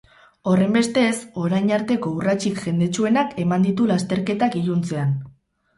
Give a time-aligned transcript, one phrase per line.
[0.51, 5.19] Horrenbestez, orain arteko urratsik jendetsuenak eman ditu lasterketak iluntzean.